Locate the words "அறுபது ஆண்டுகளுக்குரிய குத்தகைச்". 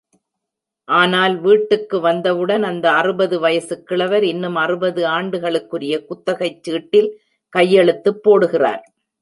4.55-6.63